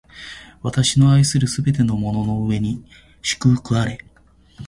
[0.63, 2.83] 私の愛するすべてのものの上に
[3.21, 3.99] 祝福あれ！